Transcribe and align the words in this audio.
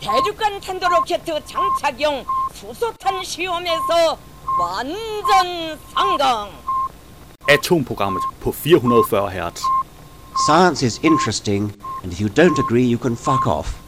대륙간 0.00 0.60
탄도로켓 0.60 1.24
장착용 1.24 2.24
수소탄 2.54 3.22
시험에서 3.24 4.18
완전 4.60 5.78
성공. 5.94 6.50
Atomprogrammet 7.48 8.22
på 8.40 8.52
440 8.52 9.30
Hz. 9.30 9.62
Science 10.46 10.82
is 10.82 11.00
interesting, 11.02 11.72
and 12.02 12.12
if 12.12 12.20
you 12.20 12.28
don't 12.28 12.58
agree, 12.58 12.84
you 12.84 12.98
can 12.98 13.16
fuck 13.16 13.46
off. 13.46 13.82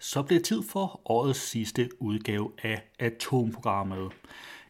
Så 0.00 0.22
bliver 0.22 0.40
det 0.40 0.46
tid 0.46 0.62
for 0.62 1.00
årets 1.04 1.40
sidste 1.40 1.88
udgave 2.00 2.50
af 2.62 2.82
Atomprogrammet. 2.98 4.12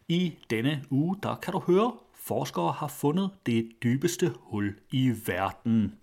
I 0.07 0.33
denne 0.49 0.83
uge, 0.89 1.15
der 1.23 1.35
kan 1.35 1.53
du 1.53 1.59
høre, 1.67 1.91
forskere 2.15 2.71
har 2.71 2.87
fundet 2.87 3.29
det 3.45 3.69
dybeste 3.83 4.33
hul 4.39 4.75
i 4.91 5.13
verden. 5.25 5.93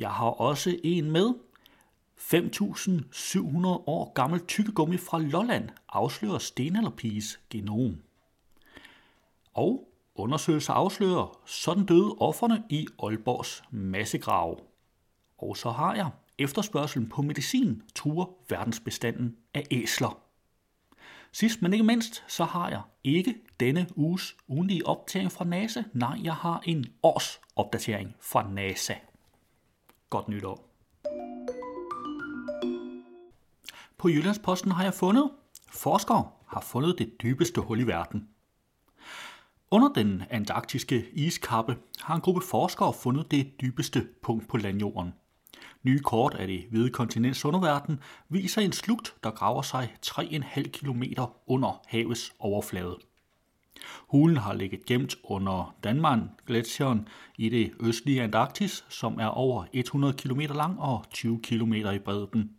Jeg 0.00 0.10
har 0.10 0.26
også 0.26 0.76
en 0.84 1.10
med. 1.10 1.34
5.700 2.18 3.66
år 3.66 4.12
gammel 4.12 4.46
tykkegummi 4.46 4.96
fra 4.96 5.18
Lolland 5.18 5.68
afslører 5.88 6.38
stenalderpiges 6.38 7.40
genom. 7.50 8.02
Og 9.54 9.88
undersøgelser 10.14 10.72
afslører, 10.72 11.40
sådan 11.46 11.86
døde 11.86 12.14
offerne 12.18 12.62
i 12.68 12.86
Aalborgs 13.02 13.62
massegrav. 13.70 14.60
Og 15.38 15.56
så 15.56 15.70
har 15.70 15.94
jeg 15.94 16.10
efterspørgselen 16.38 17.08
på 17.08 17.22
medicin 17.22 17.82
truer 17.94 18.26
verdensbestanden 18.48 19.36
af 19.54 19.66
æsler. 19.70 20.22
Sidst 21.32 21.62
men 21.62 21.72
ikke 21.72 21.84
mindst, 21.84 22.24
så 22.28 22.44
har 22.44 22.68
jeg 22.68 22.82
ikke 23.04 23.34
denne 23.60 23.86
uges 23.96 24.36
ugenlige 24.48 24.86
opdatering 24.86 25.32
fra 25.32 25.44
NASA. 25.44 25.82
Nej, 25.92 26.18
jeg 26.22 26.34
har 26.34 26.62
en 26.66 26.84
års 27.02 27.40
opdatering 27.56 28.16
fra 28.20 28.50
NASA. 28.50 28.94
Godt 30.10 30.28
nytår. 30.28 30.66
På 33.98 34.08
Jyllandsposten 34.08 34.70
har 34.70 34.84
jeg 34.84 34.94
fundet, 34.94 35.30
forskere 35.70 36.28
har 36.46 36.60
fundet 36.60 36.98
det 36.98 37.22
dybeste 37.22 37.60
hul 37.60 37.80
i 37.80 37.86
verden. 37.86 38.28
Under 39.70 39.88
den 39.88 40.22
antarktiske 40.30 41.10
iskappe 41.12 41.76
har 42.00 42.14
en 42.14 42.20
gruppe 42.20 42.40
forskere 42.40 42.92
fundet 42.92 43.30
det 43.30 43.60
dybeste 43.60 44.08
punkt 44.22 44.48
på 44.48 44.56
landjorden. 44.56 45.12
Nye 45.82 45.98
kort 45.98 46.34
af 46.34 46.46
det 46.46 46.66
hvide 46.70 46.90
kontinents 46.90 47.44
underverden 47.44 48.00
viser 48.28 48.62
en 48.62 48.72
slugt, 48.72 49.14
der 49.24 49.30
graver 49.30 49.62
sig 49.62 49.96
3,5 50.06 50.62
km 50.62 51.02
under 51.46 51.82
havets 51.86 52.34
overflade. 52.38 52.98
Hulen 53.98 54.36
har 54.36 54.54
ligget 54.54 54.86
gemt 54.86 55.16
under 55.24 55.74
Danmark 55.84 56.20
gletsjeren 56.46 57.08
i 57.38 57.48
det 57.48 57.72
østlige 57.80 58.22
Antarktis, 58.22 58.84
som 58.88 59.20
er 59.20 59.26
over 59.26 59.64
100 59.72 60.14
km 60.14 60.40
lang 60.40 60.80
og 60.80 61.04
20 61.10 61.40
km 61.42 61.72
i 61.72 61.98
bredden. 61.98 62.50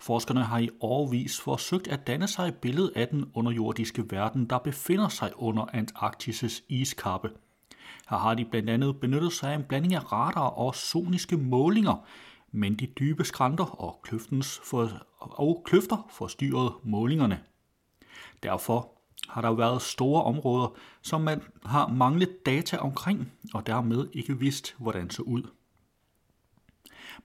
Forskerne 0.00 0.44
har 0.44 0.58
i 0.58 0.68
årvis 0.80 1.40
forsøgt 1.40 1.88
at 1.88 2.06
danne 2.06 2.28
sig 2.28 2.48
et 2.48 2.54
billede 2.54 2.92
af 2.96 3.08
den 3.08 3.30
underjordiske 3.34 4.10
verden, 4.10 4.46
der 4.46 4.58
befinder 4.58 5.08
sig 5.08 5.32
under 5.36 5.64
Antarktis' 5.64 6.64
iskappe. 6.68 7.30
Her 8.10 8.16
har 8.16 8.34
de 8.34 8.44
blandt 8.44 8.70
andet 8.70 9.00
benyttet 9.00 9.32
sig 9.32 9.52
af 9.52 9.56
en 9.56 9.64
blanding 9.64 9.94
af 9.94 10.12
radar 10.12 10.48
og 10.48 10.74
soniske 10.74 11.36
målinger, 11.36 12.06
men 12.52 12.74
de 12.74 12.86
dybe 12.86 13.24
skrænter 13.24 13.64
og, 13.64 14.00
kløftens 14.02 14.60
for, 14.64 14.90
og 15.18 15.62
kløfter 15.64 16.08
forstyrrede 16.10 16.74
målingerne. 16.82 17.40
Derfor 18.42 18.99
har 19.30 19.40
der 19.40 19.52
været 19.52 19.82
store 19.82 20.24
områder, 20.24 20.74
som 21.02 21.20
man 21.20 21.42
har 21.64 21.88
manglet 21.88 22.46
data 22.46 22.76
omkring, 22.76 23.32
og 23.54 23.66
dermed 23.66 24.08
ikke 24.12 24.38
vidst, 24.38 24.74
hvordan 24.78 25.10
så 25.10 25.22
ud. 25.22 25.42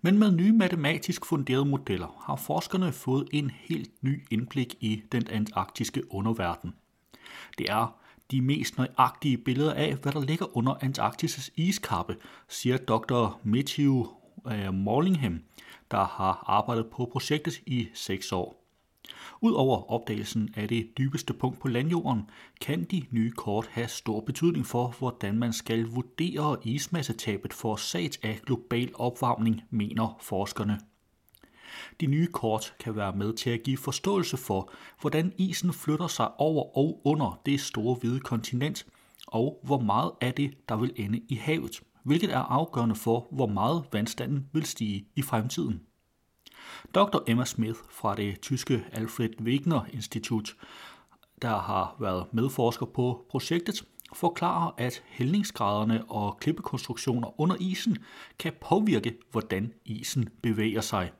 Men 0.02 0.20
med 0.20 0.32
nye 0.32 0.52
matematisk 0.52 1.26
funderede 1.26 1.66
modeller 1.66 2.24
har 2.26 2.36
forskerne 2.36 2.92
fået 2.92 3.28
en 3.32 3.50
helt 3.50 4.04
ny 4.04 4.24
indblik 4.32 4.76
i 4.80 5.04
den 5.12 5.28
antarktiske 5.28 6.14
underverden. 6.14 6.74
Det 7.58 7.70
er 7.70 7.98
de 8.32 8.42
mest 8.42 8.78
nøjagtige 8.78 9.38
billeder 9.38 9.74
af, 9.74 9.96
hvad 9.96 10.12
der 10.12 10.22
ligger 10.22 10.58
under 10.58 10.74
Antarktis' 10.74 11.50
iskappe, 11.56 12.16
siger 12.48 12.78
dr. 12.78 13.40
Matthew 13.44 14.06
øh, 14.52 14.74
Morlingham, 14.74 15.40
der 15.92 16.06
har 16.06 16.44
arbejdet 16.48 16.86
på 16.86 17.10
projektet 17.12 17.62
i 17.66 17.88
seks 17.94 18.32
år. 18.32 18.65
Udover 19.42 19.92
opdagelsen 19.92 20.50
af 20.56 20.68
det 20.68 20.98
dybeste 20.98 21.34
punkt 21.34 21.60
på 21.60 21.68
landjorden, 21.68 22.22
kan 22.62 22.84
de 22.84 23.06
nye 23.12 23.32
kort 23.32 23.68
have 23.68 23.88
stor 23.88 24.20
betydning 24.20 24.66
for, 24.66 24.96
hvordan 25.00 25.40
man 25.40 25.54
skal 25.54 25.86
vurdere 25.86 26.58
ismassetabet 26.64 27.54
forårsaget 27.54 28.20
af 28.24 28.40
global 28.46 28.92
opvarmning, 28.94 29.62
mener 29.70 30.18
forskerne. 30.22 30.80
De 32.02 32.06
nye 32.06 32.28
kort 32.28 32.76
kan 32.80 32.96
være 32.96 33.16
med 33.16 33.34
til 33.34 33.50
at 33.50 33.64
give 33.64 33.78
forståelse 33.78 34.38
for, 34.38 34.72
hvordan 35.02 35.34
isen 35.38 35.74
flytter 35.74 36.08
sig 36.08 36.40
over 36.40 36.78
og 36.78 37.02
under 37.04 37.42
det 37.46 37.60
store 37.60 37.96
hvide 37.96 38.20
kontinent, 38.20 38.86
og 39.28 39.60
hvor 39.64 39.80
meget 39.80 40.12
af 40.22 40.34
det, 40.34 40.70
der 40.70 40.76
vil 40.78 40.94
ende 40.96 41.22
i 41.30 41.36
havet, 41.36 41.82
hvilket 42.04 42.34
er 42.34 42.40
afgørende 42.40 42.96
for, 42.96 43.28
hvor 43.32 43.48
meget 43.48 43.84
vandstanden 43.92 44.50
vil 44.54 44.66
stige 44.66 45.06
i 45.16 45.22
fremtiden. 45.22 45.82
Dr. 46.96 47.18
Emma 47.28 47.46
Smith 47.46 47.80
fra 47.90 48.16
det 48.16 48.42
tyske 48.42 48.86
Alfred 48.92 49.30
Wegener 49.42 49.86
Institut, 49.94 50.56
der 51.42 51.58
har 51.60 51.96
været 52.00 52.26
medforsker 52.32 52.86
på 52.86 53.26
projektet, 53.30 53.86
forklarer, 54.14 54.72
at 54.78 55.04
hældningsgraderne 55.08 56.04
og 56.10 56.38
klippekonstruktioner 56.40 57.42
under 57.42 57.56
isen 57.60 57.98
kan 58.40 58.54
påvirke, 58.62 59.18
hvordan 59.32 59.74
isen 59.86 60.30
bevæger 60.42 60.82
sig. 60.82 61.12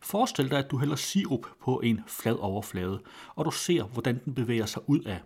Forestil 0.00 0.50
dig, 0.50 0.58
at 0.58 0.70
du 0.70 0.78
hælder 0.78 0.96
sirup 0.96 1.46
på 1.64 1.80
en 1.80 2.00
flad 2.06 2.34
overflade, 2.34 3.02
og 3.34 3.44
du 3.44 3.50
ser, 3.50 3.84
hvordan 3.84 4.20
den 4.24 4.34
bevæger 4.34 4.66
sig 4.66 4.82
ud 4.86 5.00
af. 5.00 5.20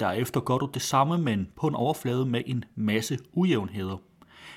Derefter 0.00 0.40
gør 0.40 0.58
du 0.58 0.70
det 0.74 0.82
samme, 0.82 1.18
men 1.18 1.48
på 1.56 1.66
en 1.66 1.74
overflade 1.74 2.26
med 2.26 2.42
en 2.46 2.64
masse 2.74 3.18
ujævnheder. 3.32 3.96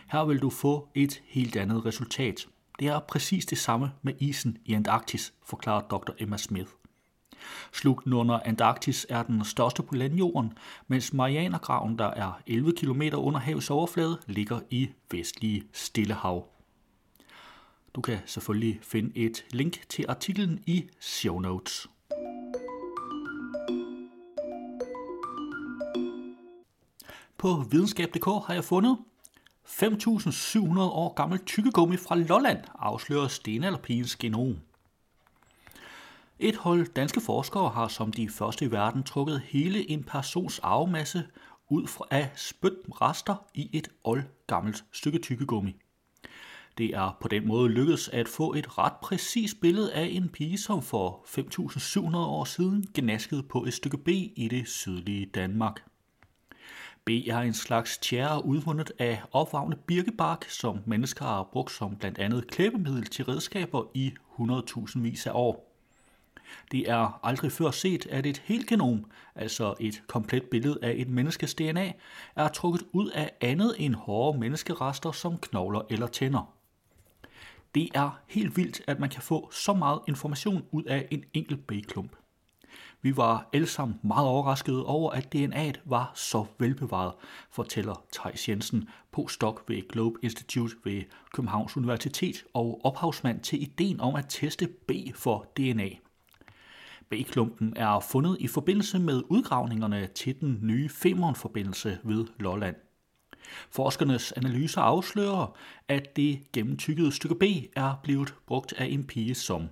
Her 0.08 0.26
vil 0.26 0.42
du 0.42 0.50
få 0.50 0.90
et 0.96 1.22
helt 1.26 1.56
andet 1.56 1.86
resultat. 1.86 2.48
Det 2.82 2.90
er 2.90 3.00
præcis 3.00 3.46
det 3.46 3.58
samme 3.58 3.92
med 4.02 4.14
isen 4.20 4.58
i 4.66 4.74
Antarktis, 4.74 5.34
forklarer 5.46 5.82
dr. 5.82 6.12
Emma 6.20 6.38
Smith. 6.38 6.70
Slugten 7.74 8.14
under 8.14 8.40
Antarktis 8.40 9.06
er 9.10 9.24
den 9.24 9.46
største 9.46 9.84
på 9.84 9.96
landjorden, 9.96 10.54
mens 10.88 11.14
Marianergraven, 11.14 12.00
der 12.00 12.06
er 12.06 12.42
11 12.48 12.74
km 12.74 13.02
under 13.14 13.40
havets 13.40 13.70
overflade, 13.70 14.20
ligger 14.28 14.60
i 14.70 14.90
vestlige 15.12 15.64
Stillehav. 15.74 16.48
Du 17.96 18.02
kan 18.02 18.18
selvfølgelig 18.26 18.80
finde 18.82 19.18
et 19.18 19.46
link 19.52 19.90
til 19.90 20.06
artiklen 20.10 20.64
i 20.68 20.90
show 21.00 21.40
notes. 21.40 21.88
På 27.38 27.64
videnskab.dk 27.72 28.26
har 28.26 28.54
jeg 28.54 28.64
fundet 28.64 28.98
5.700 29.72 30.80
år 30.80 31.14
gammel 31.14 31.40
tykkegummi 31.40 31.98
fra 31.98 32.16
Lolland 32.16 32.60
afslører 32.80 33.28
stenalderpigens 33.28 34.16
genom. 34.16 34.58
Et 36.40 36.56
hold 36.56 36.94
danske 36.94 37.22
forskere 37.22 37.70
har 37.70 37.88
som 37.88 38.12
de 38.12 38.30
første 38.30 38.66
i 38.66 38.72
verden 38.72 39.04
trukket 39.04 39.42
hele 39.42 39.90
en 39.90 40.04
persons 40.04 40.60
arvemasse 40.60 41.24
ud 41.70 41.88
af 42.12 42.30
spytrester 42.36 43.36
i 43.54 43.70
et 43.74 43.88
old 44.04 44.24
gammelt 44.48 44.84
stykke 44.92 45.20
tykkegummi. 45.20 45.76
Det 46.78 46.86
er 46.86 47.18
på 47.22 47.28
den 47.28 47.48
måde 47.48 47.70
lykkedes 47.70 48.10
at 48.10 48.28
få 48.28 48.54
et 48.54 48.78
ret 48.78 48.94
præcist 49.02 49.62
billede 49.62 49.94
af 49.94 50.06
en 50.12 50.30
pige, 50.30 50.58
som 50.58 50.82
for 50.82 51.26
5.700 51.28 52.18
år 52.18 52.44
siden 52.44 52.86
gnaskede 52.94 53.44
på 53.44 53.64
et 53.64 53.74
stykke 53.74 53.98
B 53.98 54.08
i 54.08 54.48
det 54.52 54.68
sydlige 54.68 55.26
Danmark. 55.26 55.91
B 57.12 57.28
er 57.28 57.40
en 57.40 57.54
slags 57.54 57.98
tjære 57.98 58.46
udvundet 58.46 58.92
af 59.00 59.22
opvarmet 59.32 59.80
birkebark, 59.80 60.46
som 60.50 60.80
mennesker 60.86 61.26
har 61.26 61.44
brugt 61.44 61.72
som 61.72 61.96
blandt 61.96 62.20
andet 62.20 62.48
klæbemiddel 62.48 63.06
til 63.06 63.26
redskaber 63.26 63.84
i 63.94 64.14
100.000 64.40 65.00
vis 65.00 65.28
af 65.28 65.32
år. 65.34 65.74
Det 66.72 66.90
er 66.90 67.20
aldrig 67.24 67.52
før 67.52 67.72
set, 67.72 68.06
at 68.06 68.26
et 68.26 68.38
helt 68.38 68.68
genom, 68.68 69.06
altså 69.36 69.74
et 69.80 70.04
komplet 70.08 70.44
billede 70.44 70.80
af 70.82 70.94
et 70.98 71.10
menneskes 71.10 71.54
DNA, 71.54 71.92
er 72.36 72.48
trukket 72.48 72.84
ud 72.92 73.10
af 73.10 73.32
andet 73.42 73.76
end 73.80 73.96
hårde 73.96 74.40
menneskerester 74.40 75.12
som 75.12 75.38
knogler 75.38 75.82
eller 75.90 76.08
tænder. 76.08 76.54
Det 77.76 77.90
er 77.94 78.20
helt 78.28 78.58
vildt, 78.58 78.82
at 78.88 79.00
man 79.00 79.10
kan 79.10 79.22
få 79.22 79.52
så 79.52 79.74
meget 79.74 80.00
information 80.08 80.66
ud 80.72 80.84
af 80.84 81.08
en 81.12 81.24
enkelt 81.34 81.68
B-klump. 81.68 82.21
Vi 83.04 83.18
var 83.18 83.50
alle 83.54 83.68
sammen 83.68 84.00
meget 84.04 84.28
overraskede 84.28 84.86
over, 84.86 85.12
at 85.12 85.36
DNA'et 85.36 85.82
var 85.86 86.12
så 86.16 86.46
velbevaret, 86.60 87.14
fortæller 87.52 88.04
Thijs 88.14 88.50
Jensen, 88.50 88.90
postdoc 89.12 89.60
ved 89.68 89.88
Globe 89.88 90.20
Institute 90.24 90.76
ved 90.84 91.04
Københavns 91.34 91.78
Universitet 91.78 92.44
og 92.54 92.82
ophavsmand 92.84 93.40
til 93.40 93.62
ideen 93.62 94.02
om 94.02 94.16
at 94.16 94.26
teste 94.30 94.68
B 94.88 94.92
for 95.16 95.52
DNA. 95.58 95.90
B-klumpen 97.10 97.74
er 97.76 98.00
fundet 98.00 98.38
i 98.40 98.48
forbindelse 98.48 99.00
med 99.00 99.24
udgravningerne 99.30 100.08
til 100.16 100.42
den 100.42 100.60
nye 100.62 100.90
Femern-forbindelse 100.90 102.00
ved 102.04 102.26
Lolland. 102.40 102.76
Forskernes 103.72 104.32
analyser 104.32 104.82
afslører, 104.82 105.58
at 105.88 106.16
det 106.16 106.52
gennemtykkede 106.54 107.12
stykke 107.12 107.36
B 107.36 107.44
er 107.76 108.00
blevet 108.04 108.36
brugt 108.48 108.74
af 108.74 108.86
en 108.86 109.04
pige, 109.04 109.36
som 109.36 109.70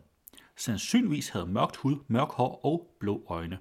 sandsynligvis 0.59 1.29
havde 1.29 1.45
mørkt 1.45 1.75
hud, 1.75 1.95
mørk 2.07 2.31
hår 2.31 2.65
og 2.65 2.95
blå 2.99 3.25
øjne. 3.29 3.57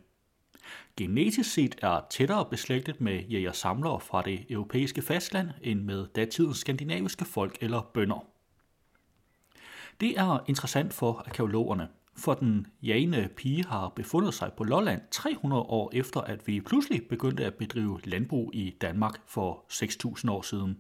Genetisk 0.97 1.53
set 1.53 1.77
er 1.83 2.00
tættere 2.11 2.45
beslægtet 2.50 3.00
med 3.00 3.23
jæger-samlere 3.23 4.00
fra 4.00 4.23
det 4.23 4.47
europæiske 4.50 5.03
fastland 5.03 5.50
end 5.62 5.81
med 5.81 6.06
datidens 6.06 6.59
skandinaviske 6.59 7.25
folk 7.25 7.59
eller 7.61 7.91
bønder. 7.95 8.27
Det 10.00 10.19
er 10.19 10.45
interessant 10.47 10.93
for 10.93 11.23
arkeologerne, 11.27 11.89
for 12.17 12.35
den 12.35 12.67
jagende 12.83 13.29
pige 13.37 13.65
har 13.65 13.89
befundet 13.89 14.35
sig 14.35 14.53
på 14.56 14.65
Lolland 14.65 15.00
300 15.11 15.62
år 15.62 15.91
efter, 15.95 16.21
at 16.21 16.47
vi 16.47 16.61
pludselig 16.61 17.09
begyndte 17.09 17.45
at 17.45 17.55
bedrive 17.55 18.00
landbrug 18.05 18.50
i 18.55 18.77
Danmark 18.81 19.21
for 19.27 19.65
6.000 19.73 20.31
år 20.31 20.43
siden. 20.43 20.79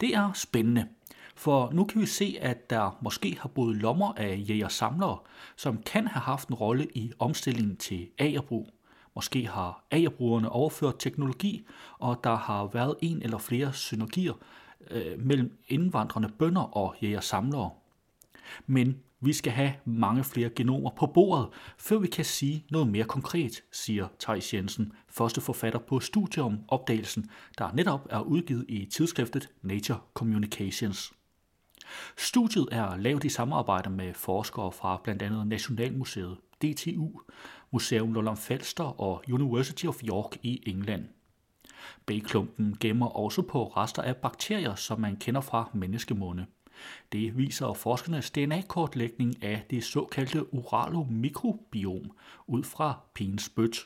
Det 0.00 0.14
er 0.14 0.32
spændende, 0.32 0.88
for 1.36 1.70
nu 1.72 1.84
kan 1.84 2.00
vi 2.00 2.06
se, 2.06 2.36
at 2.40 2.70
der 2.70 2.98
måske 3.00 3.38
har 3.40 3.48
boet 3.48 3.76
lommer 3.76 4.12
af 4.16 4.44
jæger-samlere, 4.48 5.18
som 5.56 5.82
kan 5.82 6.06
have 6.06 6.20
haft 6.20 6.48
en 6.48 6.54
rolle 6.54 6.86
i 6.94 7.12
omstillingen 7.18 7.76
til 7.76 8.08
agerbrug. 8.18 8.70
Måske 9.14 9.46
har 9.46 9.84
agerbrugerne 9.90 10.48
overført 10.48 10.94
teknologi, 10.98 11.66
og 11.98 12.20
der 12.24 12.36
har 12.36 12.66
været 12.66 12.94
en 13.02 13.22
eller 13.22 13.38
flere 13.38 13.72
synergier 13.72 14.32
øh, 14.90 15.18
mellem 15.18 15.58
indvandrende 15.68 16.28
bønder 16.38 16.62
og 16.62 16.94
jæger-samlere. 17.02 17.70
Men 18.66 18.96
vi 19.20 19.32
skal 19.32 19.52
have 19.52 19.72
mange 19.84 20.24
flere 20.24 20.50
genomer 20.50 20.90
på 20.90 21.06
bordet, 21.06 21.48
før 21.78 21.98
vi 21.98 22.06
kan 22.06 22.24
sige 22.24 22.64
noget 22.70 22.88
mere 22.88 23.04
konkret, 23.04 23.62
siger 23.72 24.08
Thijs 24.20 24.54
Jensen, 24.54 24.92
første 25.08 25.40
forfatter 25.40 25.78
på 25.78 26.00
studiet 26.00 26.44
om 26.44 26.58
opdagelsen, 26.68 27.30
der 27.58 27.72
netop 27.72 28.06
er 28.10 28.20
udgivet 28.20 28.64
i 28.68 28.84
tidsskriftet 28.84 29.48
Nature 29.62 29.98
Communications. 30.14 31.15
Studiet 32.16 32.68
er 32.72 32.96
lavet 32.96 33.24
i 33.24 33.28
samarbejde 33.28 33.90
med 33.90 34.14
forskere 34.14 34.72
fra 34.72 35.00
blandt 35.04 35.22
andet 35.22 35.46
Nationalmuseet, 35.46 36.36
DTU, 36.62 37.20
Museum 37.70 38.12
Lolland 38.12 38.36
Falster 38.36 39.00
og 39.00 39.24
University 39.30 39.86
of 39.86 40.02
York 40.04 40.36
i 40.42 40.62
England. 40.66 41.04
Bæklumpen 42.06 42.76
gemmer 42.80 43.06
også 43.06 43.42
på 43.42 43.66
rester 43.66 44.02
af 44.02 44.16
bakterier, 44.16 44.74
som 44.74 45.00
man 45.00 45.16
kender 45.16 45.40
fra 45.40 45.70
menneskemunde. 45.74 46.46
Det 47.12 47.38
viser 47.38 47.72
forskernes 47.72 48.30
DNA-kortlægning 48.30 49.42
af 49.42 49.66
det 49.70 49.84
såkaldte 49.84 50.54
uralomikrobiom 50.54 52.10
ud 52.46 52.62
fra 52.62 53.00
pinspyt. 53.14 53.76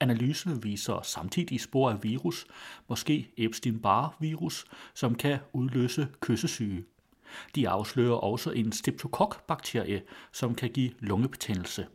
Analysen 0.00 0.64
viser 0.64 1.02
samtidig 1.02 1.60
spor 1.60 1.90
af 1.90 2.04
virus, 2.04 2.46
måske 2.88 3.32
Epstein-Barr-virus, 3.36 4.64
som 4.94 5.14
kan 5.14 5.38
udløse 5.52 6.08
kyssesyge. 6.20 6.84
De 7.54 7.68
afslører 7.68 8.14
også 8.14 8.50
en 8.50 8.72
streptokok-bakterie, 8.72 10.02
som 10.32 10.54
kan 10.54 10.70
give 10.70 10.90
lungebetændelse. 10.98 11.86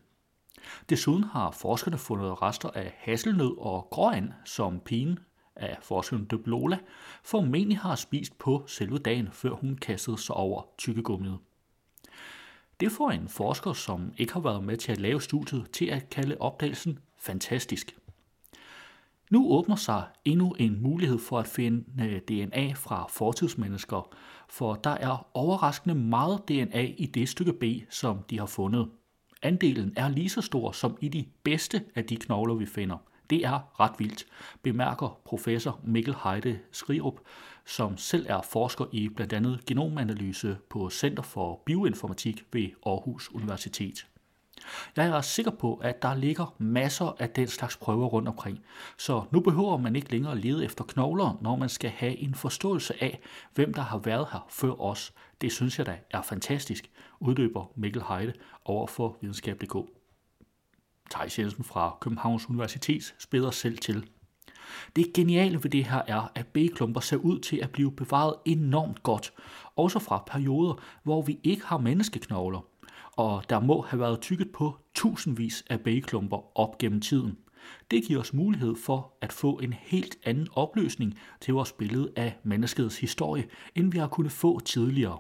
Desuden 0.89 1.23
har 1.23 1.51
forskerne 1.51 1.97
fundet 1.97 2.41
rester 2.41 2.69
af 2.69 2.93
hasselnød 2.97 3.57
og 3.57 3.87
gråand, 3.91 4.31
som 4.45 4.79
pigen 4.79 5.19
af 5.55 5.77
forskeren 5.81 6.25
Dublola 6.25 6.77
formentlig 7.23 7.77
har 7.77 7.95
spist 7.95 8.37
på 8.37 8.63
selve 8.67 8.97
dagen, 8.97 9.29
før 9.31 9.49
hun 9.49 9.77
kastede 9.77 10.17
sig 10.17 10.35
over 10.35 10.61
tykkegummiet. 10.77 11.37
Det 12.79 12.91
får 12.91 13.11
en 13.11 13.29
forsker, 13.29 13.73
som 13.73 14.13
ikke 14.17 14.33
har 14.33 14.39
været 14.39 14.63
med 14.63 14.77
til 14.77 14.91
at 14.91 14.99
lave 14.99 15.21
studiet, 15.21 15.71
til 15.71 15.85
at 15.85 16.09
kalde 16.09 16.37
opdagelsen 16.39 16.99
fantastisk. 17.17 17.95
Nu 19.31 19.51
åbner 19.51 19.75
sig 19.75 20.03
endnu 20.25 20.55
en 20.59 20.81
mulighed 20.81 21.19
for 21.19 21.39
at 21.39 21.47
finde 21.47 21.85
øh, 22.03 22.21
DNA 22.21 22.73
fra 22.73 23.07
fortidsmennesker, 23.09 24.15
for 24.49 24.73
der 24.73 24.89
er 24.89 25.27
overraskende 25.33 25.95
meget 25.95 26.49
DNA 26.49 26.81
i 26.97 27.05
det 27.05 27.29
stykke 27.29 27.53
B, 27.53 27.63
som 27.89 28.17
de 28.29 28.39
har 28.39 28.45
fundet. 28.45 28.89
Andelen 29.41 29.93
er 29.95 30.09
lige 30.09 30.29
så 30.29 30.41
stor 30.41 30.71
som 30.71 30.97
i 31.01 31.07
de 31.07 31.25
bedste 31.43 31.83
af 31.95 32.05
de 32.05 32.15
knogler, 32.15 32.55
vi 32.55 32.65
finder. 32.65 32.97
Det 33.29 33.45
er 33.45 33.79
ret 33.79 33.99
vildt, 33.99 34.25
bemærker 34.63 35.19
professor 35.25 35.79
Mikkel 35.83 36.15
Heide 36.23 36.59
Skrirup, 36.71 37.19
som 37.65 37.97
selv 37.97 38.25
er 38.29 38.41
forsker 38.41 38.85
i 38.91 39.09
blandt 39.09 39.33
andet 39.33 39.65
genomanalyse 39.65 40.57
på 40.69 40.89
Center 40.89 41.23
for 41.23 41.61
Bioinformatik 41.65 42.43
ved 42.53 42.69
Aarhus 42.85 43.31
Universitet. 43.33 44.07
Jeg 44.95 45.07
er 45.07 45.21
sikker 45.21 45.51
på, 45.51 45.75
at 45.75 46.01
der 46.01 46.15
ligger 46.15 46.55
masser 46.57 47.15
af 47.19 47.29
den 47.29 47.47
slags 47.47 47.77
prøver 47.77 48.07
rundt 48.07 48.27
omkring, 48.27 48.59
så 48.97 49.23
nu 49.31 49.39
behøver 49.39 49.77
man 49.77 49.95
ikke 49.95 50.11
længere 50.11 50.37
lede 50.37 50.65
efter 50.65 50.83
knogler, 50.83 51.37
når 51.41 51.55
man 51.55 51.69
skal 51.69 51.89
have 51.89 52.17
en 52.17 52.35
forståelse 52.35 53.03
af, 53.03 53.19
hvem 53.53 53.73
der 53.73 53.81
har 53.81 53.97
været 53.97 54.27
her 54.31 54.45
før 54.49 54.81
os. 54.81 55.13
Det 55.41 55.51
synes 55.51 55.77
jeg 55.77 55.85
da 55.85 55.97
er 56.11 56.21
fantastisk, 56.21 56.91
udløber 57.19 57.71
Mikkel 57.75 58.03
Heide 58.07 58.33
over 58.65 58.87
for 58.87 59.17
videnskab.dk. 59.21 59.75
Thijs 61.11 61.39
Jensen 61.39 61.63
fra 61.63 61.97
Københavns 62.01 62.49
Universitet 62.49 63.15
spiller 63.19 63.51
selv 63.51 63.77
til. 63.77 64.09
Det 64.95 65.13
geniale 65.13 65.63
ved 65.63 65.71
det 65.71 65.85
her 65.85 66.01
er, 66.07 66.31
at 66.35 66.47
B-klumper 66.47 67.01
ser 67.01 67.17
ud 67.17 67.39
til 67.39 67.57
at 67.57 67.69
blive 67.69 67.91
bevaret 67.91 68.35
enormt 68.45 69.03
godt, 69.03 69.33
også 69.75 69.99
fra 69.99 70.23
perioder, 70.27 70.73
hvor 71.03 71.21
vi 71.21 71.39
ikke 71.43 71.65
har 71.65 71.77
menneskeknogler 71.77 72.70
og 73.17 73.43
der 73.49 73.59
må 73.59 73.81
have 73.81 73.99
været 73.99 74.21
tykket 74.21 74.51
på 74.51 74.77
tusindvis 74.93 75.63
af 75.69 75.79
bageklumper 75.79 76.59
op 76.59 76.77
gennem 76.77 77.01
tiden. 77.01 77.37
Det 77.91 78.03
giver 78.03 78.19
os 78.19 78.33
mulighed 78.33 78.75
for 78.75 79.13
at 79.21 79.33
få 79.33 79.59
en 79.59 79.73
helt 79.73 80.17
anden 80.25 80.47
opløsning 80.53 81.19
til 81.41 81.53
vores 81.53 81.71
billede 81.71 82.11
af 82.15 82.37
menneskets 82.43 82.99
historie, 82.99 83.45
end 83.75 83.91
vi 83.91 83.97
har 83.97 84.07
kunnet 84.07 84.31
få 84.31 84.59
tidligere. 84.59 85.17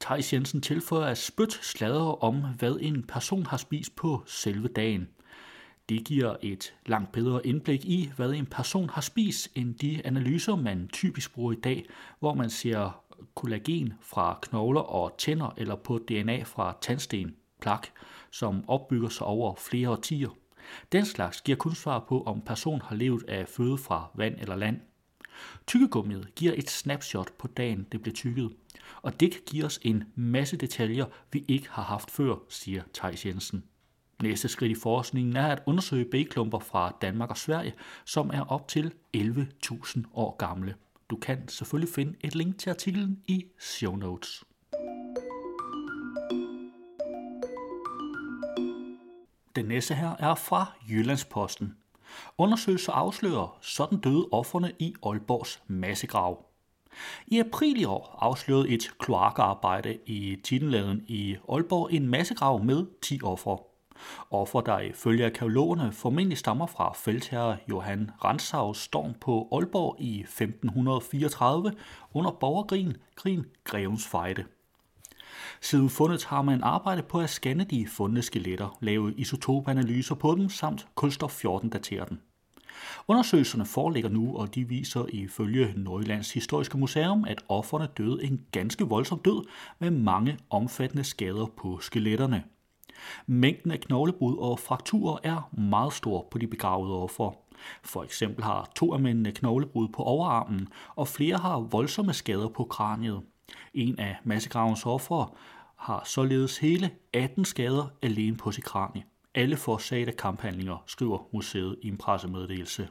Thijs 0.00 0.32
Jensen 0.32 0.60
tilføjer, 0.60 1.06
at 1.06 1.18
spyt 1.18 1.52
sladder 1.52 2.24
om, 2.24 2.44
hvad 2.58 2.76
en 2.80 3.02
person 3.02 3.46
har 3.46 3.56
spist 3.56 3.96
på 3.96 4.22
selve 4.26 4.68
dagen. 4.68 5.08
Det 5.88 6.04
giver 6.04 6.36
et 6.42 6.74
langt 6.86 7.12
bedre 7.12 7.46
indblik 7.46 7.84
i, 7.84 8.10
hvad 8.16 8.30
en 8.30 8.46
person 8.46 8.90
har 8.90 9.00
spist, 9.00 9.48
end 9.54 9.74
de 9.74 10.00
analyser, 10.04 10.56
man 10.56 10.88
typisk 10.92 11.34
bruger 11.34 11.52
i 11.52 11.60
dag, 11.60 11.86
hvor 12.20 12.34
man 12.34 12.50
ser 12.50 13.02
kollagen 13.34 13.94
fra 14.00 14.38
knogler 14.42 14.80
og 14.80 15.18
tænder 15.18 15.54
eller 15.56 15.76
på 15.76 15.98
DNA 15.98 16.42
fra 16.42 16.76
tandsten, 16.80 17.36
plak, 17.60 17.86
som 18.30 18.64
opbygger 18.68 19.08
sig 19.08 19.26
over 19.26 19.54
flere 19.54 19.90
årtier. 19.90 20.36
Den 20.92 21.04
slags 21.04 21.40
giver 21.40 21.58
kun 21.58 21.74
svar 21.74 22.04
på, 22.08 22.22
om 22.22 22.40
personen 22.40 22.80
har 22.84 22.96
levet 22.96 23.24
af 23.28 23.48
føde 23.48 23.78
fra 23.78 24.10
vand 24.14 24.34
eller 24.38 24.56
land. 24.56 24.80
Tykkegummiet 25.66 26.34
giver 26.34 26.52
et 26.56 26.70
snapshot 26.70 27.32
på 27.38 27.46
dagen, 27.46 27.86
det 27.92 28.02
blev 28.02 28.14
tykket, 28.14 28.52
og 29.02 29.20
det 29.20 29.32
kan 29.32 29.40
give 29.46 29.64
os 29.64 29.80
en 29.82 30.04
masse 30.14 30.56
detaljer, 30.56 31.04
vi 31.32 31.44
ikke 31.48 31.68
har 31.70 31.82
haft 31.82 32.10
før, 32.10 32.34
siger 32.48 32.82
Thijs 32.94 33.26
Jensen. 33.26 33.64
Næste 34.22 34.48
skridt 34.48 34.72
i 34.72 34.80
forskningen 34.80 35.36
er 35.36 35.46
at 35.46 35.62
undersøge 35.66 36.04
bækklumper 36.04 36.58
fra 36.58 36.96
Danmark 37.02 37.30
og 37.30 37.36
Sverige, 37.36 37.74
som 38.04 38.30
er 38.34 38.40
op 38.40 38.68
til 38.68 38.92
11.000 39.16 40.00
år 40.14 40.36
gamle. 40.36 40.74
Du 41.12 41.16
kan 41.16 41.48
selvfølgelig 41.48 41.94
finde 41.94 42.14
et 42.20 42.34
link 42.34 42.58
til 42.58 42.70
artiklen 42.70 43.22
i 43.26 43.46
show 43.58 43.96
notes. 43.96 44.44
Den 49.56 49.64
næste 49.64 49.94
her 49.94 50.16
er 50.18 50.34
fra 50.34 50.66
Jyllandsposten. 50.90 51.76
Undersøgelser 52.38 52.92
afslører, 52.92 53.58
sådan 53.60 53.98
døde 53.98 54.28
offerne 54.32 54.72
i 54.78 54.94
Aalborgs 55.02 55.62
massegrav. 55.66 56.46
I 57.26 57.38
april 57.38 57.80
i 57.80 57.84
år 57.84 58.18
afslørede 58.18 58.68
et 58.68 58.90
kloakarbejde 58.98 59.98
i 60.06 60.36
Tittenladen 60.44 61.04
i 61.08 61.36
Aalborg 61.48 61.92
en 61.92 62.06
massegrav 62.06 62.64
med 62.64 62.86
10 63.02 63.20
ofre. 63.22 63.71
Offer, 64.30 64.60
der 64.60 64.78
ifølge 64.78 65.26
arkeologerne 65.26 65.92
formentlig 65.92 66.38
stammer 66.38 66.66
fra 66.66 66.92
feltherre 66.92 67.56
Johan 67.70 68.10
Ransaus 68.24 68.78
storm 68.78 69.14
på 69.20 69.48
Aalborg 69.52 69.96
i 70.00 70.20
1534 70.20 71.72
under 72.14 72.30
borgerkrigen, 72.30 72.96
krigen 73.16 73.46
Grevens 73.64 74.06
Fejde. 74.06 74.44
Siden 75.60 75.90
fundet 75.90 76.24
har 76.24 76.42
man 76.42 76.62
arbejdet 76.62 77.04
på 77.04 77.20
at 77.20 77.30
scanne 77.30 77.64
de 77.64 77.86
fundne 77.86 78.22
skeletter, 78.22 78.78
lave 78.80 79.14
isotopanalyser 79.14 80.14
på 80.14 80.34
dem 80.34 80.48
samt 80.48 80.86
kulstof 80.94 81.32
14 81.32 81.70
datere 81.70 82.06
dem. 82.08 82.20
Undersøgelserne 83.08 83.66
foreligger 83.66 84.10
nu, 84.10 84.36
og 84.36 84.54
de 84.54 84.68
viser 84.68 85.06
ifølge 85.08 85.72
Nordjyllands 85.76 86.32
Historiske 86.32 86.78
Museum, 86.78 87.24
at 87.24 87.44
offerne 87.48 87.88
døde 87.98 88.24
en 88.24 88.46
ganske 88.52 88.84
voldsom 88.84 89.18
død 89.18 89.46
med 89.78 89.90
mange 89.90 90.38
omfattende 90.50 91.04
skader 91.04 91.46
på 91.56 91.78
skeletterne. 91.80 92.44
Mængden 93.26 93.70
af 93.70 93.80
knoglebrud 93.80 94.36
og 94.38 94.58
frakturer 94.58 95.18
er 95.22 95.50
meget 95.52 95.92
stor 95.92 96.28
på 96.30 96.38
de 96.38 96.46
begravede 96.46 96.94
offer. 96.94 97.32
For 97.82 98.02
eksempel 98.02 98.44
har 98.44 98.70
to 98.76 98.94
af 98.94 99.00
mændene 99.00 99.32
knoglebrud 99.32 99.88
på 99.88 100.02
overarmen, 100.02 100.68
og 100.94 101.08
flere 101.08 101.36
har 101.36 101.60
voldsomme 101.60 102.12
skader 102.12 102.48
på 102.48 102.64
kraniet. 102.64 103.22
En 103.74 103.98
af 103.98 104.16
massegravens 104.24 104.86
ofre 104.86 105.28
har 105.76 106.02
således 106.04 106.58
hele 106.58 106.90
18 107.12 107.44
skader 107.44 107.86
alene 108.02 108.36
på 108.36 108.52
sit 108.52 108.64
kranie. 108.64 109.04
Alle 109.34 109.56
forårsaget 109.56 110.08
af 110.08 110.16
kamphandlinger, 110.16 110.84
skriver 110.86 111.18
museet 111.32 111.76
i 111.82 111.88
en 111.88 111.96
pressemeddelelse. 111.96 112.88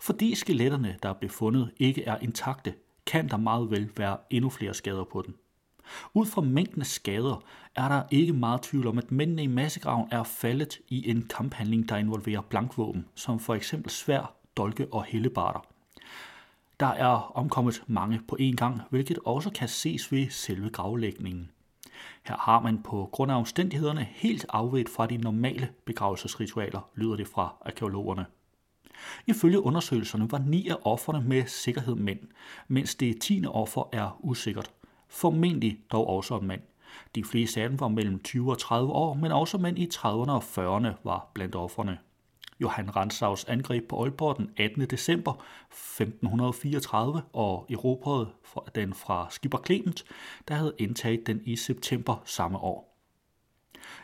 Fordi 0.00 0.34
skeletterne, 0.34 0.96
der 1.02 1.12
blev 1.12 1.28
befundet, 1.28 1.72
ikke 1.76 2.04
er 2.04 2.18
intakte, 2.18 2.74
kan 3.06 3.28
der 3.28 3.36
meget 3.36 3.70
vel 3.70 3.90
være 3.96 4.16
endnu 4.30 4.50
flere 4.50 4.74
skader 4.74 5.04
på 5.04 5.22
den. 5.22 5.34
Ud 6.14 6.26
fra 6.26 6.40
mængden 6.40 6.80
af 6.80 6.86
skader 6.86 7.42
er 7.74 7.88
der 7.88 8.02
ikke 8.10 8.32
meget 8.32 8.62
tvivl 8.62 8.86
om, 8.86 8.98
at 8.98 9.12
mændene 9.12 9.42
i 9.42 9.46
massegraven 9.46 10.08
er 10.10 10.22
faldet 10.22 10.78
i 10.88 11.10
en 11.10 11.22
kamphandling, 11.22 11.88
der 11.88 11.96
involverer 11.96 12.40
blankvåben, 12.40 13.06
som 13.14 13.40
for 13.40 13.54
eksempel 13.54 13.90
svær, 13.90 14.34
dolke 14.56 14.86
og 14.92 15.04
hellebarter. 15.04 15.60
Der 16.80 16.86
er 16.86 17.36
omkommet 17.36 17.82
mange 17.86 18.20
på 18.28 18.36
én 18.40 18.54
gang, 18.54 18.80
hvilket 18.90 19.18
også 19.24 19.50
kan 19.50 19.68
ses 19.68 20.12
ved 20.12 20.30
selve 20.30 20.70
gravlægningen. 20.70 21.50
Her 22.22 22.36
har 22.36 22.60
man 22.60 22.82
på 22.82 23.08
grund 23.12 23.32
af 23.32 23.36
omstændighederne 23.36 24.08
helt 24.10 24.46
afvedt 24.48 24.88
fra 24.88 25.06
de 25.06 25.16
normale 25.16 25.68
begravelsesritualer, 25.84 26.90
lyder 26.94 27.16
det 27.16 27.28
fra 27.28 27.54
arkeologerne. 27.66 28.26
Ifølge 29.26 29.60
undersøgelserne 29.60 30.30
var 30.30 30.38
ni 30.38 30.68
af 30.68 30.76
offerne 30.82 31.28
med 31.28 31.46
sikkerhed 31.46 31.94
mænd, 31.94 32.18
mens 32.68 32.94
det 32.94 33.20
tiende 33.20 33.48
offer 33.48 33.88
er 33.92 34.18
usikkert. 34.20 34.70
Formentlig 35.12 35.78
dog 35.92 36.08
også 36.08 36.34
om 36.34 36.44
mand. 36.44 36.60
De 37.14 37.24
fleste 37.24 37.62
af 37.62 37.68
dem 37.68 37.80
var 37.80 37.88
mellem 37.88 38.22
20 38.22 38.50
og 38.50 38.58
30 38.58 38.92
år, 38.92 39.14
men 39.14 39.32
også 39.32 39.58
mænd 39.58 39.78
i 39.78 39.88
30'erne 39.94 40.30
og 40.30 40.42
40'erne 40.42 40.88
var 41.04 41.30
blandt 41.34 41.54
offerne. 41.54 41.98
Johan 42.60 42.96
Rantzaus 42.96 43.44
angreb 43.44 43.88
på 43.88 44.02
Aalborg 44.02 44.36
den 44.36 44.50
18. 44.56 44.80
december 44.86 45.32
1534 45.70 47.22
og 47.32 47.66
erobrede 47.70 48.28
den 48.74 48.94
fra 48.94 49.26
Skipper 49.30 49.58
Clement, 49.66 50.04
der 50.48 50.54
havde 50.54 50.74
indtaget 50.78 51.26
den 51.26 51.42
i 51.44 51.56
september 51.56 52.22
samme 52.24 52.58
år. 52.58 52.98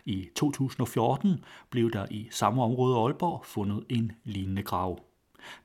I 0.04 0.28
2014 0.36 1.44
blev 1.70 1.92
der 1.92 2.06
i 2.10 2.28
samme 2.30 2.62
område 2.62 2.96
Aalborg 2.96 3.44
fundet 3.44 3.84
en 3.88 4.12
lignende 4.24 4.62
grav. 4.62 5.07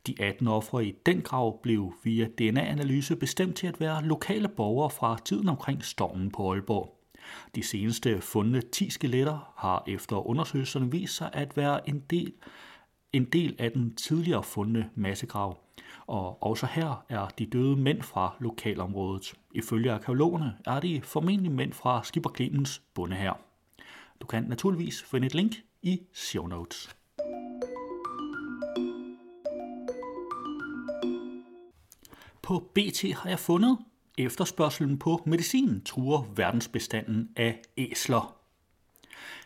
De 0.07 0.15
18 0.19 0.47
ofre 0.47 0.85
i 0.85 0.95
den 1.05 1.21
grav 1.21 1.61
blev 1.61 1.93
via 2.03 2.27
DNA-analyse 2.27 3.15
bestemt 3.15 3.55
til 3.55 3.67
at 3.67 3.79
være 3.79 4.03
lokale 4.03 4.47
borgere 4.47 4.89
fra 4.89 5.17
tiden 5.25 5.49
omkring 5.49 5.83
stormen 5.83 6.31
på 6.31 6.51
Aalborg. 6.51 6.99
De 7.55 7.63
seneste 7.63 8.21
fundne 8.21 8.61
10 8.61 8.89
skeletter 8.89 9.53
har 9.57 9.83
efter 9.87 10.27
undersøgelserne 10.27 10.91
vist 10.91 11.15
sig 11.15 11.29
at 11.33 11.57
være 11.57 11.89
en 11.89 11.99
del 11.99 12.33
en 13.13 13.25
del 13.25 13.55
af 13.59 13.71
den 13.71 13.95
tidligere 13.95 14.43
fundne 14.43 14.89
massegrav, 14.95 15.59
og 16.07 16.43
også 16.43 16.65
her 16.65 17.05
er 17.09 17.27
de 17.27 17.45
døde 17.45 17.75
mænd 17.75 18.01
fra 18.01 18.35
lokalområdet. 18.39 19.33
Ifølge 19.51 19.91
arkeologerne 19.91 20.57
er 20.65 20.79
de 20.79 21.01
formentlig 21.01 21.51
mænd 21.51 21.73
fra 21.73 22.03
Skipper 22.03 22.29
Clemens 22.35 22.81
bunde 22.93 23.15
her. 23.15 23.33
Du 24.21 24.27
kan 24.27 24.43
naturligvis 24.43 25.03
finde 25.03 25.27
et 25.27 25.35
link 25.35 25.55
i 25.81 26.01
show 26.13 26.47
notes. 26.47 26.95
På 32.43 32.71
BT 32.75 33.13
har 33.15 33.29
jeg 33.29 33.39
fundet 33.39 33.77
efterspørgselen 34.17 34.99
på 34.99 35.23
medicin 35.25 35.81
truer 35.81 36.33
verdensbestanden 36.35 37.29
af 37.35 37.61
æsler. 37.77 38.35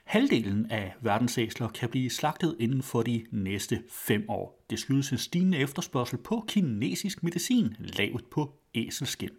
Halvdelen 0.04 0.72
af 0.72 0.96
verdensæsler 1.02 1.68
kan 1.68 1.90
blive 1.90 2.10
slagtet 2.10 2.56
inden 2.60 2.84
for 2.84 3.02
de 3.02 3.26
næste 3.32 3.84
fem 3.90 4.26
år. 4.30 4.66
Det 4.70 4.80
skyldes 4.80 5.12
en 5.12 5.18
stigende 5.18 5.58
efterspørgsel 5.58 6.18
på 6.18 6.46
kinesisk 6.48 7.24
medicin, 7.24 7.76
lavet 7.80 8.26
på 8.26 8.54
æselskind. 8.76 9.34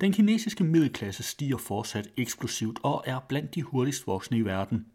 Den 0.00 0.12
kinesiske 0.12 0.64
middelklasse 0.64 1.22
stiger 1.22 1.58
fortsat 1.58 2.08
eksplosivt 2.16 2.78
og 2.82 3.04
er 3.06 3.20
blandt 3.28 3.54
de 3.54 3.62
hurtigst 3.62 4.06
voksne 4.06 4.38
i 4.38 4.42
verden. 4.42 4.86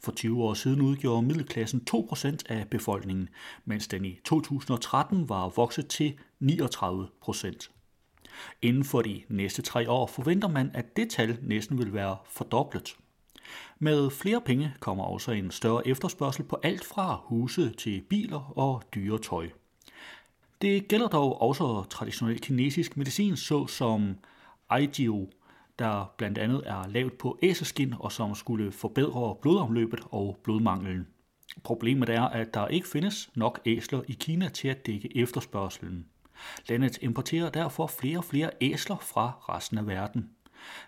For 0.00 0.12
20 0.12 0.42
år 0.42 0.54
siden 0.54 0.80
udgjorde 0.80 1.26
middelklassen 1.26 1.82
2% 1.90 2.36
af 2.48 2.68
befolkningen, 2.68 3.28
mens 3.64 3.88
den 3.88 4.04
i 4.04 4.20
2013 4.24 5.28
var 5.28 5.48
vokset 5.48 5.88
til 5.88 6.14
39%. 6.42 7.68
Inden 8.62 8.84
for 8.84 9.02
de 9.02 9.22
næste 9.28 9.62
tre 9.62 9.90
år 9.90 10.06
forventer 10.06 10.48
man, 10.48 10.70
at 10.74 10.96
det 10.96 11.10
tal 11.10 11.38
næsten 11.42 11.78
vil 11.78 11.94
være 11.94 12.16
fordoblet. 12.30 12.96
Med 13.78 14.10
flere 14.10 14.40
penge 14.40 14.74
kommer 14.80 15.04
også 15.04 15.30
en 15.32 15.50
større 15.50 15.88
efterspørgsel 15.88 16.44
på 16.44 16.58
alt 16.62 16.84
fra 16.84 17.20
huse 17.24 17.70
til 17.70 18.00
biler 18.00 18.58
og 18.58 18.82
dyre 18.94 19.18
tøj. 19.18 19.48
Det 20.62 20.88
gælder 20.88 21.08
dog 21.08 21.42
også 21.42 21.84
traditionel 21.90 22.40
kinesisk 22.40 22.96
medicin, 22.96 23.36
såsom 23.36 24.16
Aijio, 24.70 25.28
der 25.78 26.14
blandt 26.16 26.38
andet 26.38 26.62
er 26.66 26.88
lavet 26.88 27.12
på 27.12 27.38
æseskin 27.42 27.94
og 27.98 28.12
som 28.12 28.34
skulle 28.34 28.72
forbedre 28.72 29.36
blodomløbet 29.42 30.00
og 30.10 30.38
blodmanglen. 30.44 31.06
Problemet 31.62 32.08
er, 32.08 32.22
at 32.22 32.54
der 32.54 32.66
ikke 32.66 32.88
findes 32.88 33.30
nok 33.34 33.60
æsler 33.66 34.02
i 34.08 34.12
Kina 34.12 34.48
til 34.48 34.68
at 34.68 34.86
dække 34.86 35.16
efterspørgselen. 35.16 36.06
Landet 36.68 36.98
importerer 37.02 37.50
derfor 37.50 37.86
flere 37.86 38.18
og 38.18 38.24
flere 38.24 38.50
æsler 38.60 38.96
fra 38.96 39.32
resten 39.48 39.78
af 39.78 39.86
verden. 39.86 40.30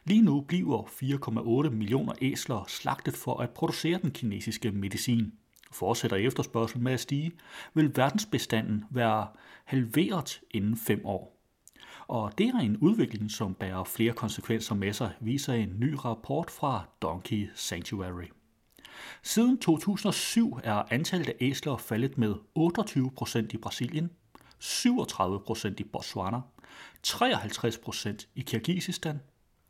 Lige 0.04 0.22
nu 0.22 0.40
bliver 0.40 0.82
4,8 0.82 1.70
millioner 1.70 2.12
æsler 2.22 2.64
slagtet 2.68 3.14
for 3.14 3.40
at 3.40 3.50
producere 3.50 3.98
den 4.02 4.10
kinesiske 4.10 4.70
medicin. 4.70 5.32
Fortsætter 5.72 6.16
efterspørgselen 6.16 6.84
med 6.84 6.92
at 6.92 7.00
stige, 7.00 7.32
vil 7.74 7.96
verdensbestanden 7.96 8.84
være 8.90 9.26
halveret 9.64 10.40
inden 10.50 10.76
fem 10.76 11.00
år. 11.04 11.39
Og 12.10 12.38
det 12.38 12.48
er 12.48 12.58
en 12.58 12.76
udvikling, 12.76 13.30
som 13.30 13.54
bærer 13.54 13.84
flere 13.84 14.12
konsekvenser 14.12 14.74
med 14.74 14.92
sig, 14.92 15.10
viser 15.20 15.52
en 15.52 15.74
ny 15.78 15.96
rapport 16.04 16.50
fra 16.50 16.84
Donkey 17.02 17.48
Sanctuary. 17.54 18.24
Siden 19.22 19.58
2007 19.58 20.58
er 20.64 20.82
antallet 20.90 21.28
af 21.28 21.34
æsler 21.40 21.76
faldet 21.76 22.18
med 22.18 22.34
28% 22.58 23.54
i 23.54 23.56
Brasilien, 23.56 24.10
37% 24.62 25.74
i 25.78 25.84
Botswana, 25.84 26.40
53% 27.06 28.26
i 28.34 28.40
Kirgisistan 28.40 29.20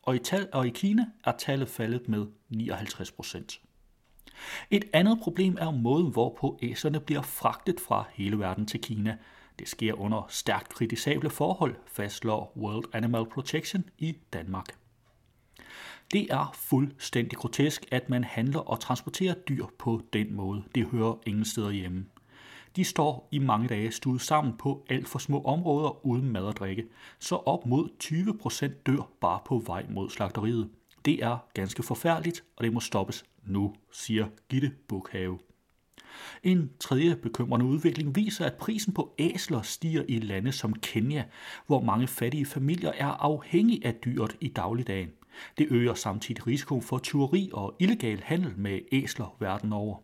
og 0.03 0.17
i, 0.17 0.19
tal, 0.19 0.49
og 0.53 0.67
i 0.67 0.71
Kina 0.71 1.07
er 1.25 1.33
tallet 1.39 1.69
faldet 1.69 2.09
med 2.09 2.27
59%. 2.53 4.67
Et 4.71 4.85
andet 4.93 5.19
problem 5.23 5.57
er 5.61 5.71
måden, 5.71 6.13
hvorpå 6.13 6.59
æserne 6.63 7.01
bliver 7.01 7.23
fragtet 7.23 7.81
fra 7.81 8.05
hele 8.13 8.39
verden 8.39 8.67
til 8.67 8.81
Kina. 8.81 9.17
Det 9.61 9.69
sker 9.69 10.01
under 10.01 10.27
stærkt 10.29 10.69
kritisable 10.69 11.31
forhold, 11.31 11.75
fastslår 11.87 12.53
World 12.57 12.85
Animal 12.93 13.27
Protection 13.27 13.85
i 13.99 14.17
Danmark. 14.33 14.67
Det 16.13 16.27
er 16.31 16.51
fuldstændig 16.55 17.39
grotesk, 17.39 17.87
at 17.91 18.09
man 18.09 18.25
handler 18.25 18.61
og 18.61 18.81
transporterer 18.81 19.35
dyr 19.35 19.67
på 19.79 20.03
den 20.13 20.35
måde. 20.35 20.65
Det 20.75 20.87
hører 20.87 21.19
ingen 21.27 21.45
steder 21.45 21.71
hjemme. 21.71 22.07
De 22.77 22.85
står 22.85 23.29
i 23.31 23.39
mange 23.39 23.69
dage 23.69 23.93
stuet 23.93 24.21
sammen 24.21 24.57
på 24.59 24.87
alt 24.91 25.09
for 25.09 25.19
små 25.19 25.43
områder 25.43 26.07
uden 26.07 26.29
mad 26.29 26.43
og 26.43 26.57
drikke, 26.57 26.87
så 27.19 27.37
op 27.37 27.67
mod 27.67 27.89
20% 28.03 28.83
dør 28.87 29.11
bare 29.21 29.41
på 29.47 29.63
vej 29.67 29.87
mod 29.91 30.11
slagteriet. 30.11 30.71
Det 31.05 31.25
er 31.25 31.39
ganske 31.55 31.83
forfærdeligt, 31.83 32.45
og 32.57 32.65
det 32.65 32.73
må 32.73 32.81
stoppes 32.81 33.25
nu, 33.45 33.75
siger 33.93 34.27
Gitte 34.49 34.73
Bukhave. 34.89 35.39
En 36.43 36.71
tredje 36.81 37.17
bekymrende 37.17 37.67
udvikling 37.67 38.17
viser, 38.17 38.47
at 38.47 38.55
prisen 38.55 38.95
på 38.95 39.15
æsler 39.19 39.63
stiger 39.63 40.03
i 40.09 40.19
lande 40.19 40.53
som 40.53 40.75
Kenya, 40.75 41.25
hvor 41.67 41.81
mange 41.83 42.07
fattige 42.07 42.47
familier 42.47 42.93
er 42.93 43.07
afhængige 43.07 43.87
af 43.87 43.95
dyret 43.95 44.37
i 44.41 44.49
dagligdagen. 44.49 45.11
Det 45.59 45.67
øger 45.71 45.95
samtidig 45.95 46.47
risikoen 46.47 46.83
for 46.83 46.99
tyveri 46.99 47.51
og 47.53 47.77
illegal 47.79 48.21
handel 48.25 48.53
med 48.57 48.81
æsler 48.93 49.37
verden 49.41 49.73
over. 49.73 49.97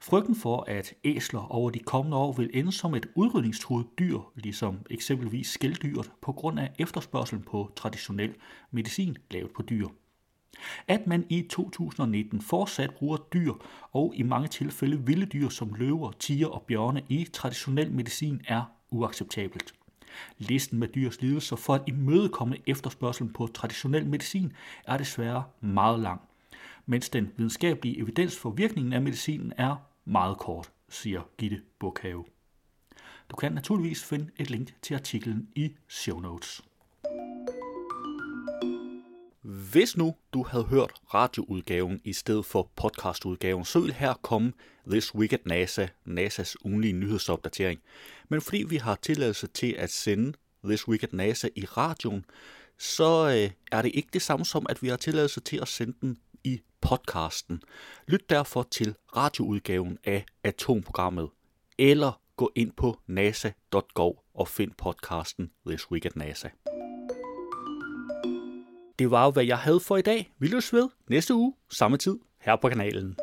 Frygten 0.00 0.36
for, 0.36 0.64
at 0.68 0.94
æsler 1.04 1.52
over 1.52 1.70
de 1.70 1.78
kommende 1.78 2.16
år 2.16 2.32
vil 2.32 2.50
ende 2.54 2.72
som 2.72 2.94
et 2.94 3.06
udrydningstruet 3.14 3.86
dyr, 3.98 4.18
ligesom 4.36 4.78
eksempelvis 4.90 5.46
skældyret, 5.46 6.10
på 6.22 6.32
grund 6.32 6.60
af 6.60 6.72
efterspørgselen 6.78 7.42
på 7.42 7.72
traditionel 7.76 8.34
medicin 8.70 9.16
lavet 9.30 9.50
på 9.50 9.62
dyr. 9.62 9.86
At 10.88 11.06
man 11.06 11.26
i 11.28 11.42
2019 11.42 12.40
fortsat 12.40 12.94
bruger 12.94 13.16
dyr 13.16 13.52
og 13.92 14.12
i 14.16 14.22
mange 14.22 14.48
tilfælde 14.48 15.06
vilde 15.06 15.26
dyr 15.26 15.48
som 15.48 15.74
løver, 15.74 16.12
tiger 16.12 16.46
og 16.46 16.62
bjørne 16.62 17.02
i 17.08 17.24
traditionel 17.32 17.92
medicin 17.92 18.42
er 18.48 18.62
uacceptabelt. 18.90 19.74
Listen 20.38 20.78
med 20.78 20.88
dyrs 20.88 21.20
lidelser 21.20 21.56
for 21.56 21.74
at 21.74 21.82
imødekomme 21.86 22.56
efterspørgselen 22.66 23.32
på 23.32 23.46
traditionel 23.46 24.06
medicin 24.06 24.52
er 24.86 24.96
desværre 24.96 25.44
meget 25.60 26.00
lang– 26.00 26.20
mens 26.86 27.08
den 27.08 27.32
videnskabelige 27.36 27.98
evidens 27.98 28.38
for 28.38 28.50
virkningen 28.50 28.92
af 28.92 29.02
medicinen 29.02 29.52
er 29.56 29.76
meget 30.04 30.38
kort, 30.38 30.72
siger 30.88 31.22
Gitte 31.38 31.62
Burkhave. 31.78 32.24
Du 33.30 33.36
kan 33.36 33.52
naturligvis 33.52 34.04
finde 34.04 34.30
et 34.36 34.50
link 34.50 34.74
til 34.82 34.94
artiklen 34.94 35.48
i 35.56 35.72
show 35.88 36.20
notes. 36.20 36.62
Hvis 39.74 39.96
nu 39.96 40.14
du 40.32 40.42
havde 40.42 40.64
hørt 40.64 40.92
radioudgaven 41.14 42.00
i 42.04 42.12
stedet 42.12 42.46
for 42.46 42.70
podcastudgaven, 42.76 43.64
så 43.64 43.80
ville 43.80 43.94
her 43.94 44.14
komme 44.14 44.52
This 44.90 45.14
Week 45.14 45.32
at 45.32 45.46
NASA, 45.46 45.86
NASA's 46.06 46.54
ugenlige 46.64 46.92
nyhedsopdatering. 46.92 47.80
Men 48.28 48.40
fordi 48.40 48.64
vi 48.68 48.76
har 48.76 48.94
tilladelse 48.94 49.46
til 49.46 49.74
at 49.78 49.90
sende 49.90 50.32
This 50.64 50.88
Week 50.88 51.02
at 51.02 51.12
NASA 51.12 51.48
i 51.56 51.64
radioen, 51.64 52.24
så 52.78 53.28
øh, 53.28 53.50
er 53.72 53.82
det 53.82 53.90
ikke 53.94 54.08
det 54.12 54.22
samme 54.22 54.44
som, 54.44 54.66
at 54.68 54.82
vi 54.82 54.88
har 54.88 54.96
tilladelse 54.96 55.40
til 55.40 55.60
at 55.62 55.68
sende 55.68 55.94
den 56.00 56.18
i 56.44 56.60
podcasten. 56.80 57.62
Lyt 58.08 58.30
derfor 58.30 58.62
til 58.62 58.94
radioudgaven 59.16 59.98
af 60.04 60.24
Atomprogrammet, 60.44 61.28
eller 61.78 62.20
gå 62.36 62.52
ind 62.54 62.72
på 62.72 62.98
nasa.gov 63.06 64.24
og 64.34 64.48
find 64.48 64.72
podcasten 64.78 65.50
This 65.66 65.90
Week 65.90 66.06
at 66.06 66.16
NASA. 66.16 66.48
Det 68.98 69.10
var 69.10 69.24
jo, 69.24 69.30
hvad 69.30 69.44
jeg 69.44 69.58
havde 69.58 69.80
for 69.80 69.96
i 69.96 70.02
dag. 70.02 70.32
Vi 70.38 70.46
løs 70.46 70.72
ved 70.72 70.88
næste 71.10 71.34
uge, 71.34 71.54
samme 71.70 71.96
tid, 71.96 72.18
her 72.40 72.56
på 72.56 72.68
kanalen. 72.68 73.16